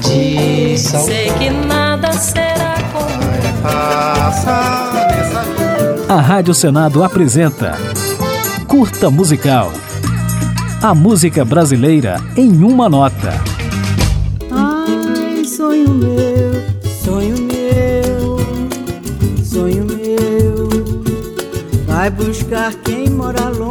tradição. 0.00 1.04
Sei 1.04 1.30
que 1.32 1.50
nada 1.50 2.12
será 2.12 2.74
como 2.92 3.20
A 6.08 6.20
Rádio 6.20 6.54
Senado 6.54 7.04
apresenta 7.04 7.78
Curta 8.66 9.10
Musical. 9.10 9.72
A 10.82 10.94
música 10.94 11.44
brasileira 11.44 12.16
em 12.36 12.64
uma 12.64 12.88
nota. 12.88 13.34
Ai, 14.50 15.44
sonho 15.44 15.90
meu, 15.90 16.62
sonho 17.04 17.36
meu, 17.42 18.38
sonho 19.44 19.84
meu. 19.84 20.68
Vai 21.86 22.10
buscar 22.10 22.72
quem 22.74 23.10
mora 23.10 23.50
longe. 23.50 23.69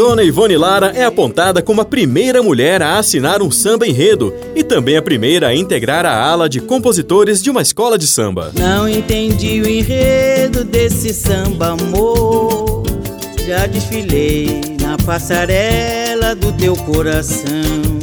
Dona 0.00 0.22
Ivone 0.22 0.56
Lara 0.56 0.92
é 0.96 1.04
apontada 1.04 1.60
como 1.60 1.82
a 1.82 1.84
primeira 1.84 2.42
mulher 2.42 2.80
a 2.80 2.96
assinar 2.96 3.42
um 3.42 3.50
samba 3.50 3.86
enredo 3.86 4.32
e 4.56 4.64
também 4.64 4.96
a 4.96 5.02
primeira 5.02 5.48
a 5.48 5.54
integrar 5.54 6.06
a 6.06 6.24
ala 6.24 6.48
de 6.48 6.58
compositores 6.58 7.42
de 7.42 7.50
uma 7.50 7.60
escola 7.60 7.98
de 7.98 8.06
samba. 8.06 8.50
Não 8.58 8.88
entendi 8.88 9.60
o 9.60 9.68
enredo 9.68 10.64
desse 10.64 11.12
samba, 11.12 11.76
amor. 11.78 12.82
Já 13.46 13.66
desfilei 13.66 14.62
na 14.80 14.96
passarela 14.96 16.34
do 16.34 16.50
teu 16.54 16.74
coração. 16.74 17.99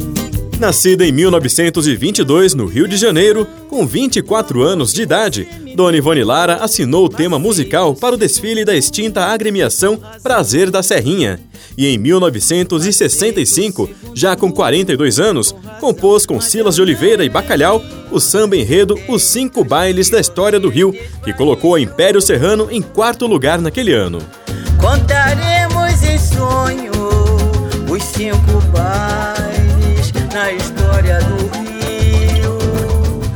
Nascida 0.58 1.06
em 1.06 1.12
1922 1.12 2.54
no 2.54 2.66
Rio 2.66 2.88
de 2.88 2.96
Janeiro, 2.96 3.46
com 3.68 3.86
24 3.86 4.62
anos 4.62 4.92
de 4.92 5.02
idade, 5.02 5.48
Dona 5.76 5.96
Ivone 5.96 6.24
Lara 6.24 6.56
assinou 6.56 7.04
o 7.04 7.08
tema 7.08 7.38
musical 7.38 7.94
para 7.94 8.16
o 8.16 8.18
desfile 8.18 8.64
da 8.64 8.74
extinta 8.74 9.26
agremiação 9.26 10.00
Prazer 10.20 10.68
da 10.68 10.82
Serrinha. 10.82 11.38
E 11.76 11.86
em 11.86 11.96
1965, 11.96 13.88
já 14.12 14.34
com 14.34 14.50
42 14.50 15.20
anos, 15.20 15.54
compôs 15.78 16.26
com 16.26 16.40
Silas 16.40 16.74
de 16.74 16.82
Oliveira 16.82 17.24
e 17.24 17.28
Bacalhau 17.28 17.80
o 18.10 18.18
samba 18.18 18.56
enredo 18.56 18.98
Os 19.08 19.22
Cinco 19.22 19.62
Bailes 19.62 20.10
da 20.10 20.18
História 20.18 20.58
do 20.58 20.68
Rio, 20.68 20.92
que 21.22 21.32
colocou 21.32 21.72
o 21.72 21.78
Império 21.78 22.20
Serrano 22.20 22.66
em 22.68 22.82
quarto 22.82 23.28
lugar 23.28 23.60
naquele 23.60 23.92
ano. 23.92 24.18
Contaremos 24.80 26.02
em 26.02 26.18
sonho 26.18 26.90
os 27.88 28.02
cinco 28.02 28.47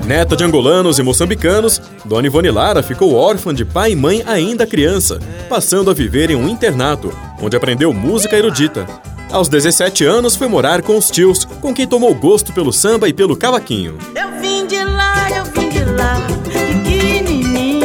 Neta 0.07 0.37
de 0.37 0.43
angolanos 0.43 0.99
e 0.99 1.03
moçambicanos, 1.03 1.81
Dona 2.05 2.27
Ivone 2.27 2.51
Lara 2.51 2.83
ficou 2.83 3.15
órfã 3.15 3.55
de 3.55 3.65
pai 3.65 3.93
e 3.93 3.97
mãe 3.97 4.23
ainda 4.27 4.67
criança, 4.67 5.21
passando 5.49 5.91
a 5.91 5.95
viver 5.95 6.29
em 6.31 6.35
um 6.35 6.49
internato, 6.49 7.13
onde 7.41 7.57
aprendeu 7.57 7.93
música 7.93 8.37
erudita. 8.37 8.85
Aos 9.31 9.49
17 9.49 10.05
anos 10.05 10.35
foi 10.35 10.49
morar 10.49 10.83
com 10.83 10.99
os 10.99 11.09
tios, 11.09 11.45
com 11.45 11.73
quem 11.73 11.87
tomou 11.87 12.13
gosto 12.15 12.53
pelo 12.53 12.73
samba 12.73 13.09
e 13.09 13.13
pelo 13.13 13.37
cavaquinho. 13.37 13.97
Eu 14.15 14.41
vim 14.41 14.67
de 14.67 14.83
lá, 14.83 15.31
eu 15.31 15.45
vim 15.45 15.69
de 15.69 15.85
lá, 15.85 16.21
pequenininho. 16.45 17.85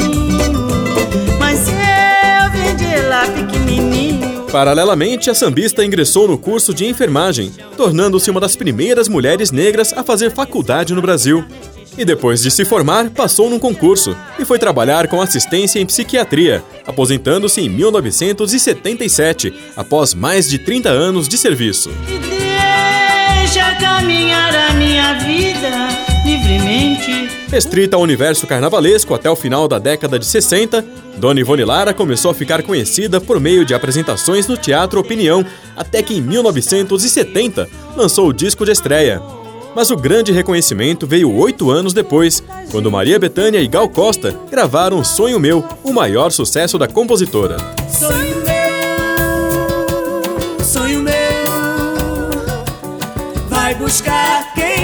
Mas 1.40 1.68
eu 1.70 2.52
vim 2.52 2.76
de 2.76 3.02
lá, 3.08 3.26
pequenininho. 3.28 4.44
Paralelamente, 4.52 5.30
a 5.30 5.36
sambista 5.36 5.86
ingressou 5.86 6.28
no 6.28 6.38
curso 6.38 6.74
de 6.74 6.86
enfermagem, 6.86 7.52
tornando-se 7.78 8.32
uma 8.32 8.42
das 8.42 8.56
primeiras 8.56 9.08
mulheres 9.08 9.52
negras 9.52 9.94
a 9.94 10.04
fazer 10.04 10.32
faculdade 10.32 10.96
no 10.96 11.02
Brasil. 11.02 11.46
E 11.98 12.06
depois 12.06 12.42
de 12.42 12.52
se 12.52 12.64
formar, 12.64 13.10
passou 13.10 13.50
num 13.50 13.58
concurso 13.58 14.16
e 14.38 14.46
foi 14.46 14.60
trabalhar 14.60 15.08
com 15.08 15.20
assistência 15.20 15.80
em 15.80 15.86
psiquiatria, 15.86 16.64
aposentando-se 16.86 17.60
em 17.60 17.70
1977, 17.70 19.54
após 19.76 20.14
mais 20.14 20.48
de 20.48 20.60
30 20.60 20.90
anos 20.90 21.28
de 21.28 21.38
serviço. 21.38 21.90
E 22.08 22.20
deixa 22.20 23.76
caminhar 23.76 24.54
a 24.54 24.74
minha 24.74 25.14
vida 25.16 25.88
livremente. 26.24 27.30
Restrita 27.50 27.96
ao 27.96 28.04
universo 28.04 28.46
carnavalesco 28.46 29.16
até 29.16 29.30
o 29.30 29.36
final 29.36 29.68
da 29.68 29.80
década 29.80 30.20
de 30.20 30.26
60, 30.26 30.86
Dona 31.18 31.40
Ivone 31.40 31.64
Lara 31.64 31.94
começou 31.94 32.30
a 32.30 32.34
ficar 32.34 32.62
conhecida 32.62 33.20
por 33.20 33.40
meio 33.40 33.66
de 33.66 33.74
apresentações 33.74 34.48
no 34.48 34.56
Teatro 34.56 35.00
Opinião, 35.00 35.44
até 35.76 36.04
que 36.04 36.14
em 36.14 36.22
1970 36.22 37.68
lançou 37.96 38.28
o 38.28 38.34
disco 38.34 38.64
de 38.64 38.72
estreia. 38.72 39.22
Mas 39.76 39.92
o 39.92 39.96
grande 39.96 40.32
reconhecimento 40.32 41.06
veio 41.06 41.32
oito 41.34 41.70
anos 41.70 41.94
depois, 41.94 42.44
quando 42.72 42.92
Maria 42.92 43.20
Bethânia 43.20 43.62
e 43.62 43.68
Gal 43.68 43.88
Costa 43.88 44.36
gravaram 44.50 45.04
Sonho 45.04 45.40
Meu, 45.40 45.64
o 45.84 45.94
maior 45.94 46.32
sucesso 46.32 46.78
da 46.78 46.88
compositora. 46.88 47.58
Sonho 47.88 48.38
meu, 48.44 48.58
sonho 50.64 51.02
meu. 51.02 51.14
Vai 53.50 53.76
buscar 53.76 54.54
quem. 54.54 54.77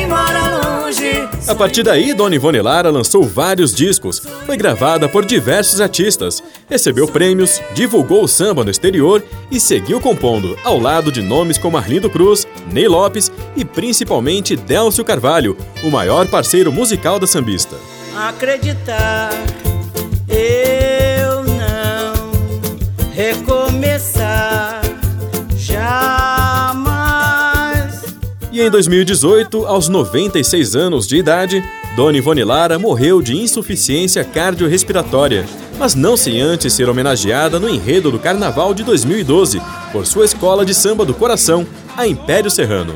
A 1.46 1.54
partir 1.54 1.84
daí, 1.84 2.14
Dona 2.14 2.36
Ivone 2.36 2.62
Lara 2.62 2.90
lançou 2.90 3.24
vários 3.24 3.74
discos, 3.74 4.20
foi 4.46 4.56
gravada 4.56 5.10
por 5.10 5.26
diversos 5.26 5.82
artistas, 5.82 6.42
recebeu 6.70 7.06
prêmios, 7.06 7.62
divulgou 7.74 8.24
o 8.24 8.28
samba 8.28 8.64
no 8.64 8.72
exterior 8.72 9.22
e 9.52 9.60
seguiu 9.60 10.00
compondo, 10.00 10.58
ao 10.64 10.80
lado 10.80 11.12
de 11.12 11.22
nomes 11.22 11.58
como 11.58 11.78
Arlindo 11.78 12.10
Cruz, 12.10 12.48
Ney 12.72 12.88
Lopes 12.88 13.30
e 13.58 13.66
principalmente 13.66 14.56
Délcio 14.56 15.04
Carvalho, 15.04 15.58
o 15.84 15.92
maior 15.92 16.28
parceiro 16.28 16.72
musical 16.72 17.20
da 17.20 17.28
sambista. 17.28 17.76
Acreditar, 18.16 19.32
eu 20.30 21.44
não 21.44 23.12
recomeçar 23.14 24.83
em 28.64 28.70
2018, 28.70 29.66
aos 29.66 29.90
96 29.90 30.76
anos 30.76 31.06
de 31.06 31.18
idade, 31.18 31.64
Dona 31.98 32.18
Ivone 32.18 32.44
Lara 32.46 32.80
morreu 32.80 33.22
de 33.22 33.36
insuficiência 33.36 34.24
cardiorrespiratória, 34.24 35.46
mas 35.78 35.96
não 35.96 36.16
sem 36.16 36.40
antes 36.40 36.72
ser 36.72 36.88
homenageada 36.88 37.60
no 37.60 37.68
enredo 37.68 38.10
do 38.10 38.20
Carnaval 38.20 38.74
de 38.74 38.84
2012 38.84 39.62
por 39.92 40.06
sua 40.06 40.24
escola 40.24 40.66
de 40.66 40.74
samba 40.74 41.04
do 41.04 41.14
coração, 41.14 41.68
a 41.98 42.08
Império 42.08 42.50
Serrano. 42.50 42.94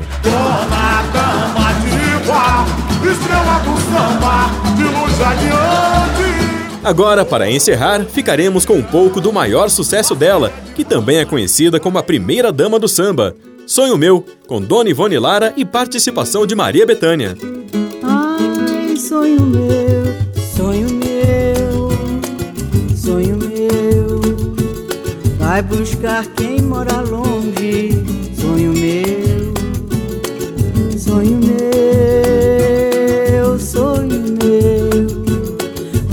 Estrela 3.00 3.58
do 3.60 3.80
samba, 3.90 4.50
de 4.76 4.84
luz 4.84 5.20
adiante. 5.20 5.97
Agora, 6.82 7.24
para 7.24 7.50
encerrar, 7.50 8.04
ficaremos 8.04 8.64
com 8.64 8.74
um 8.74 8.82
pouco 8.82 9.20
do 9.20 9.32
maior 9.32 9.68
sucesso 9.68 10.14
dela, 10.14 10.52
que 10.74 10.84
também 10.84 11.18
é 11.18 11.24
conhecida 11.24 11.80
como 11.80 11.98
a 11.98 12.02
primeira 12.02 12.52
dama 12.52 12.78
do 12.78 12.88
samba. 12.88 13.34
Sonho 13.66 13.98
Meu, 13.98 14.24
com 14.46 14.62
Dona 14.62 14.88
Ivone 14.88 15.18
Lara 15.18 15.52
e 15.56 15.64
participação 15.64 16.46
de 16.46 16.54
Maria 16.54 16.86
Bethânia. 16.86 17.36
Ai, 18.02 18.96
sonho 18.96 19.42
meu, 19.42 20.04
sonho 20.56 20.88
meu, 20.94 21.90
sonho 22.96 23.36
meu. 23.36 24.20
Vai 25.38 25.60
buscar 25.60 26.24
quem 26.28 26.47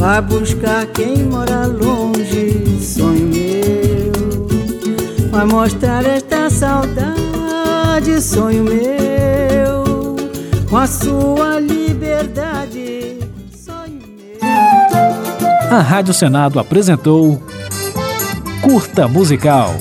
Vai 0.06 0.22
buscar 0.22 0.86
quem 0.86 1.24
mora 1.24 1.66
longe. 1.66 2.80
Sonho 2.80 3.26
meu, 3.26 4.12
vai 5.32 5.46
mostrar 5.46 6.06
esta 6.06 6.48
saudade. 6.48 8.22
Sonho 8.22 8.66
meu, 8.66 10.16
com 10.70 10.78
a 10.78 10.86
sua 10.86 11.60
liberdade. 11.60 13.18
Sonho 13.52 14.00
meu. 14.16 15.76
A 15.76 15.82
Rádio 15.82 16.14
Senado 16.14 16.60
apresentou 16.60 17.42
Curta 18.62 19.08
Musical. 19.08 19.74